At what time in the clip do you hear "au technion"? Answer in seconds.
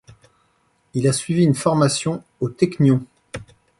2.39-3.05